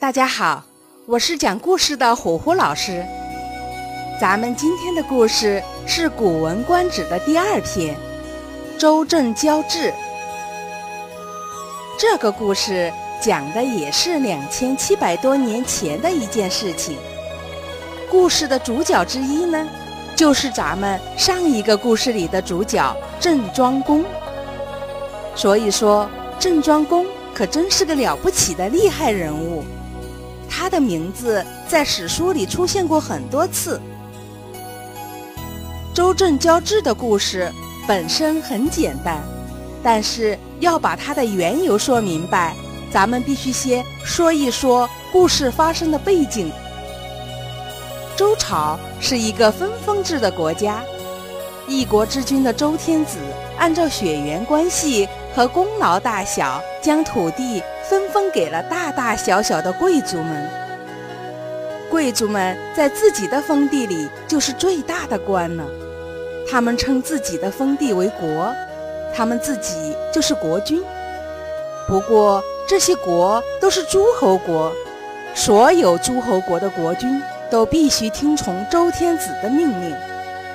[0.00, 0.64] 大家好，
[1.04, 3.04] 我是讲故事的虎虎老师。
[4.18, 7.94] 咱们今天的故事是《古文观止》的第二篇
[8.78, 9.90] 《周郑交质》。
[11.98, 12.90] 这个故事
[13.20, 16.96] 讲的也是两千七百多年前的一件事情。
[18.10, 19.68] 故事的主角之一呢，
[20.16, 24.02] 就是咱们上一个故事里的主角郑庄公。
[25.34, 26.08] 所以说，
[26.38, 29.62] 郑庄公可真是个了不起的厉害人物。
[30.50, 33.80] 他的名字在史书里出现过很多次。
[35.94, 37.50] 周郑交质的故事
[37.86, 39.22] 本身很简单，
[39.82, 42.54] 但是要把它的缘由说明白，
[42.92, 46.50] 咱们必须先说一说故事发生的背景。
[48.16, 50.82] 周朝是一个分封制的国家，
[51.66, 53.16] 一国之君的周天子
[53.58, 57.62] 按照血缘关系和功劳大小，将土地。
[57.90, 60.48] 分封给了大大小小的贵族们。
[61.90, 65.64] 贵族们在自己的封地里就是最大的官了，
[66.48, 68.54] 他们称自己的封地为国，
[69.12, 69.74] 他们自己
[70.12, 70.80] 就是国君。
[71.88, 74.72] 不过这些国都是诸侯国，
[75.34, 79.96] 所有诸侯国的国君都必须听从周天子的命令，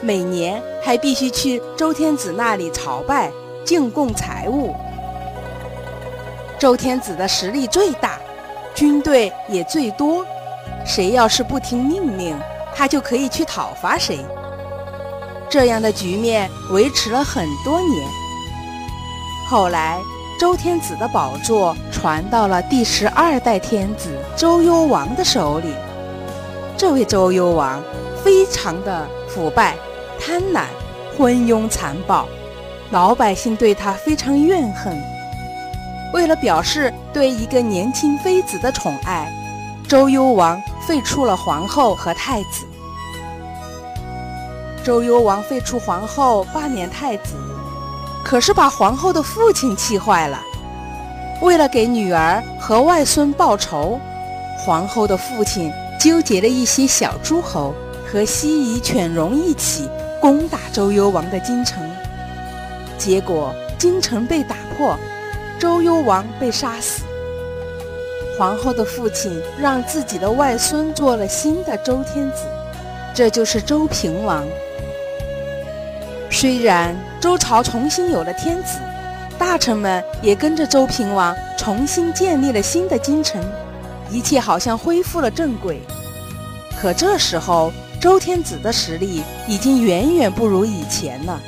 [0.00, 3.30] 每年还必须去周天子那里朝拜，
[3.66, 4.74] 进贡财物。
[6.58, 8.18] 周天子的实力最大，
[8.74, 10.26] 军队也最多，
[10.84, 12.36] 谁要是不听命令，
[12.74, 14.18] 他就可以去讨伐谁。
[15.48, 18.08] 这样的局面维持了很多年。
[19.48, 20.00] 后来，
[20.38, 25.72] 周天子的宝座传到了第十二代天子周幽王的手里。
[26.76, 27.80] 这位周幽王
[28.24, 29.76] 非常的腐败、
[30.20, 30.64] 贪婪、
[31.16, 32.28] 昏庸、残暴，
[32.90, 35.00] 老百姓对他非常怨恨。
[36.12, 39.30] 为了表示对一个年轻妃子的宠爱，
[39.86, 42.66] 周幽王废除了皇后和太子。
[44.82, 47.34] 周幽王废除皇后，罢免太子，
[48.24, 50.40] 可是把皇后的父亲气坏了。
[51.42, 54.00] 为了给女儿和外孙报仇，
[54.64, 57.74] 皇后的父亲纠结了一些小诸侯
[58.10, 59.88] 和西夷犬戎一起
[60.22, 61.86] 攻打周幽王的京城，
[62.96, 64.96] 结果京城被打破。
[65.58, 67.02] 周幽王被杀死，
[68.38, 72.44] 皇后的父亲让自己的外孙做了新的周天子，
[73.12, 74.46] 这就是周平王。
[76.30, 78.78] 虽然周朝重新有了天子，
[79.36, 83.42] 大臣们也跟着周平王重新建立了新的京城，
[84.10, 85.80] 一切好像恢复了正轨。
[86.80, 91.40] 可这时候，周天子的实力已经远远不如以前了。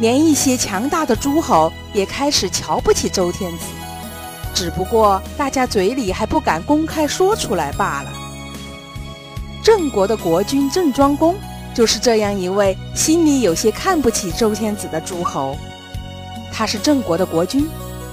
[0.00, 3.64] 连一些强大的诸侯也开始瞧不起周天子，
[4.52, 8.10] 只不过大家嘴里还不敢公开说出来罢了。
[9.62, 11.34] 郑国的国君郑庄公
[11.74, 15.56] 就是这样一位心里有些看不起周天子的诸侯。
[16.52, 17.68] 他是郑国的国君，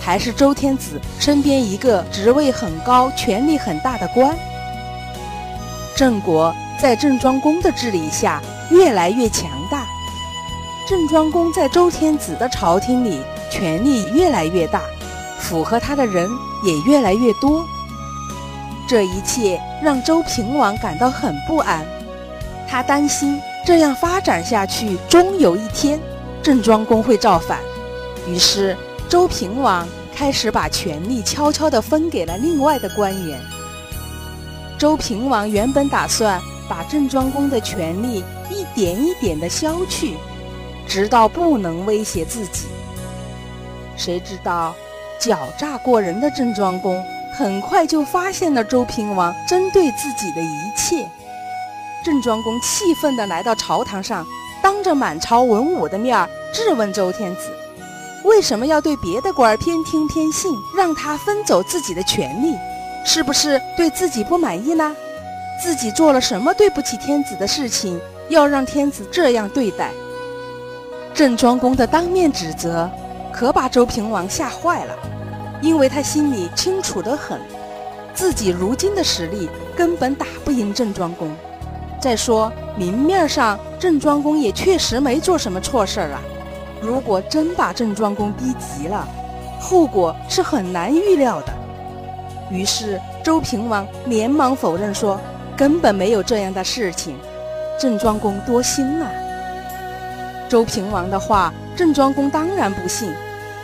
[0.00, 4.36] 还是周天子身边一个职位很高、权力很大的官。
[5.94, 9.83] 郑国在郑庄公的治理下越来越强大。
[10.86, 14.82] 郑庄公在周天子的朝廷里权力越来越大，
[15.38, 16.30] 符合他的人
[16.62, 17.64] 也越来越多。
[18.86, 21.86] 这一切让周平王感到很不安，
[22.68, 25.98] 他担心这样发展下去，终有一天
[26.42, 27.60] 郑庄公会造反。
[28.28, 28.76] 于是
[29.08, 33.40] 周平王开始把权力悄悄地分给了另外的官员。
[34.76, 40.14] 周平王原本打算把郑庄公的权力一点一点地消去。
[40.86, 42.66] 直到不能威胁自己。
[43.96, 44.74] 谁知道，
[45.20, 47.02] 狡诈过人的郑庄公
[47.36, 51.08] 很快就发现了周平王针对自己的一切。
[52.04, 54.26] 郑庄公气愤地来到朝堂上，
[54.62, 57.50] 当着满朝文武的面质问周天子：
[58.24, 62.54] 为什么要对别的官偏听偏信，让他分走自己的权利？
[63.06, 64.94] 是不是对自己不满意呢？
[65.62, 69.90] 自己做了什么对不起天子的事情，要让天子这样对待？
[71.14, 72.90] 郑庄公的当面指责，
[73.32, 74.92] 可把周平王吓坏了，
[75.62, 77.40] 因为他心里清楚得很，
[78.12, 81.30] 自己如今的实力根本打不赢郑庄公。
[82.00, 86.20] 再说明面上，郑庄公也确实没做什么错事儿啊。
[86.82, 89.06] 如果真把郑庄公逼急了，
[89.60, 91.52] 后果是很难预料的。
[92.50, 95.20] 于是周平王连忙否认说，
[95.56, 97.16] 根本没有这样的事情。
[97.78, 99.08] 郑庄公多心了。
[100.54, 103.12] 周平王的话，郑庄公当然不信，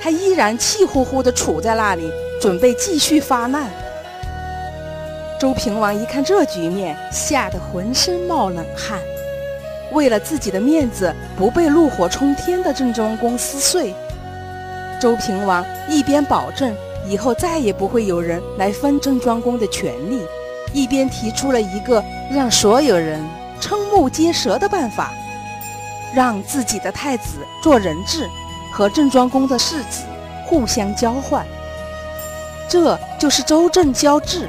[0.00, 2.08] 他依然气呼呼地杵在那里，
[2.40, 3.68] 准备继续发难。
[5.36, 9.00] 周平王一看这局面，吓得浑身冒冷汗。
[9.90, 13.92] 为了自己的面子不被怒火冲天的郑庄公撕碎，
[15.00, 16.72] 周平王一边保证
[17.08, 20.20] 以后再也不会有人来分郑庄公的权利，
[20.72, 22.00] 一边提出了一个
[22.30, 23.20] 让所有人
[23.60, 25.12] 瞠目结舌的办法：
[26.14, 28.28] 让自己的太子做人质，
[28.72, 30.04] 和郑庄公的世子
[30.44, 31.46] 互相交换。
[32.68, 34.48] 这就是周郑交质，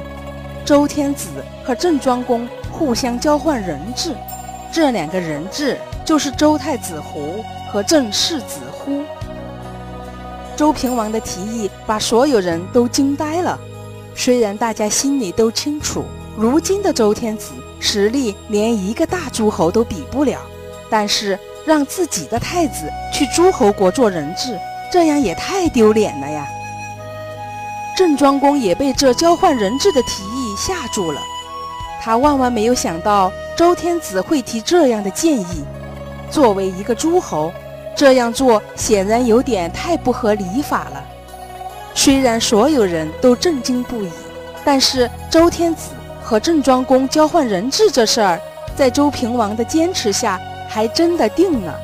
[0.64, 1.28] 周天子
[1.64, 4.14] 和郑庄公互相交换人质。
[4.72, 9.02] 这两个人质就是周太子胡和郑世子乎。
[10.56, 13.58] 周平王的提议把所有人都惊呆了。
[14.14, 16.04] 虽然大家心里都清楚，
[16.36, 20.40] 如今的周天子实力连一个大诸侯都比不了，
[20.90, 24.58] 但是让自己的太子去诸侯国做人质，
[24.92, 26.46] 这样也太丢脸了呀。
[27.96, 31.20] 郑庄公也被这交换人质的提议吓住了，
[32.00, 33.32] 他万万没有想到。
[33.56, 35.64] 周天子会提这样的建议，
[36.30, 37.52] 作为一个诸侯，
[37.96, 41.04] 这样做显然有点太不合礼法了。
[41.92, 44.10] 虽然所有人都震惊不已，
[44.64, 45.90] 但是周天子
[46.22, 48.40] 和郑庄公交换人质这事儿，
[48.76, 51.74] 在周平王的坚持下，还真的定了。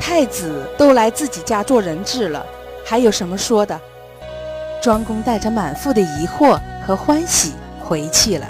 [0.00, 2.44] 太子都来自己家做人质了，
[2.84, 3.78] 还有什么说的？
[4.82, 7.52] 庄公带着满腹的疑惑和欢喜
[7.84, 8.46] 回去了。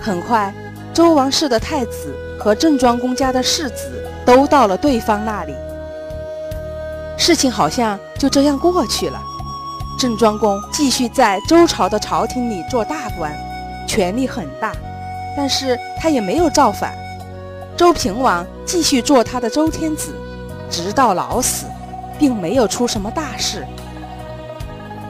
[0.00, 0.52] 很快，
[0.92, 5.54] 周王室的太子和郑庄公家的世子都到了对方那里。
[7.16, 9.20] 事情好像就这样过去了。
[9.98, 13.32] 郑庄公继续在周朝的朝廷里做大官，
[13.86, 14.72] 权力很大，
[15.36, 16.94] 但是他也没有造反。
[17.76, 20.14] 周平王继续做他的周天子，
[20.70, 21.66] 直到老死，
[22.18, 23.66] 并没有出什么大事。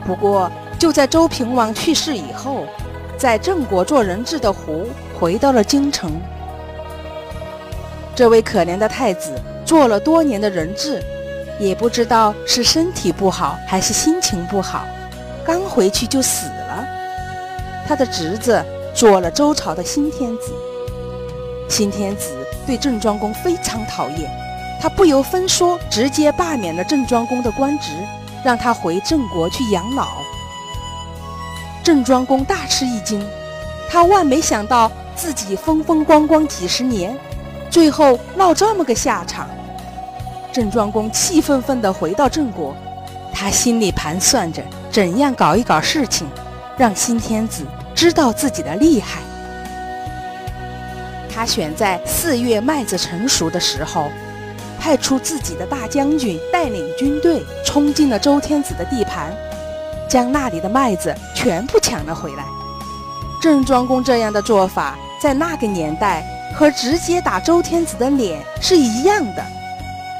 [0.06, 2.66] 不过，就在周平王去世以后。
[3.18, 4.86] 在郑国做人质的胡
[5.20, 6.10] 回到了京城。
[8.16, 11.02] 这位可怜的太子做了多年的人质，
[11.58, 14.86] 也不知道是身体不好还是心情不好，
[15.44, 16.88] 刚回去就死了。
[17.86, 18.64] 他的侄子
[18.94, 20.54] 做了周朝的新天子。
[21.70, 22.36] 新天子
[22.66, 24.28] 对郑庄公非常讨厌，
[24.80, 27.92] 他不由分说直接罢免了郑庄公的官职，
[28.44, 30.08] 让他回郑国去养老。
[31.84, 33.24] 郑庄公大吃一惊，
[33.88, 37.16] 他万没想到自己风风光光几十年，
[37.70, 39.48] 最后落这么个下场。
[40.52, 42.74] 郑庄公气愤愤地回到郑国，
[43.32, 46.28] 他心里盘算着怎样搞一搞事情，
[46.76, 47.64] 让新天子
[47.94, 49.20] 知道自己的厉害。
[51.40, 54.10] 他选在四月麦子成熟的时候，
[54.78, 59.34] 派出自己的大将军带领军队冲进了周天子的地盘。
[60.06, 62.44] 将那里的麦子全部抢了回来。
[63.40, 66.22] 郑庄公这样的做法，在那个年代
[66.54, 69.42] 和直接打周天子的脸是一样的。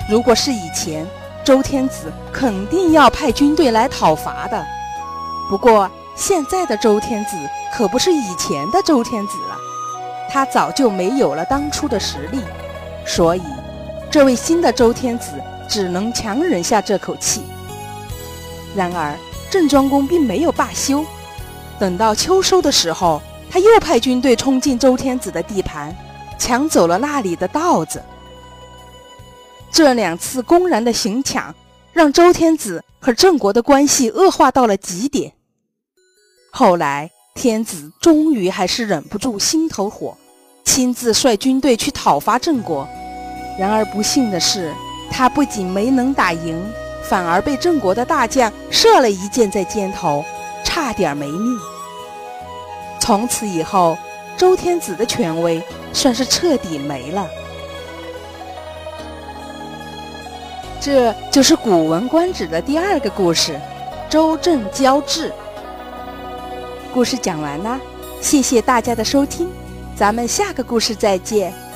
[0.09, 1.07] 如果是以前，
[1.45, 4.65] 周天子肯定要派军队来讨伐的。
[5.51, 7.37] 不过现在的周天子
[7.77, 9.57] 可不是以前的周天子了，
[10.31, 12.41] 他早就没有了当初的实力，
[13.05, 13.43] 所以
[14.11, 15.33] 这位新的周天子
[15.69, 17.43] 只能强忍下这口气。
[18.75, 19.15] 然而。
[19.51, 21.05] 郑庄公并没有罢休，
[21.77, 25.93] 等到秋收的时候，他又派军队冲进周天子的地盘，
[26.39, 28.01] 抢走了那里的稻子。
[29.73, 31.53] 这两次公然的行抢，
[31.93, 35.33] 让周天子和郑国的关系恶化到了极点。
[36.53, 40.17] 后来，天子终于还是忍不住心头火，
[40.73, 42.89] 亲自率军队去讨伐郑国。
[43.59, 44.73] 然而不幸的是，
[45.11, 46.65] 他不仅没能打赢。
[47.03, 50.25] 反而被郑国的大将射了一箭在肩头，
[50.63, 51.59] 差点没命。
[53.01, 53.99] 从此以后，
[54.37, 55.61] 周天子的权威
[55.93, 57.27] 算是彻底没了。
[60.81, 63.61] 这就是《古文观止》的第二个故事——
[64.09, 65.33] 周郑交质。
[66.95, 67.81] 故事讲完啦，
[68.21, 69.49] 谢谢大家的收听，
[70.01, 71.70] 咱们下个故事再见。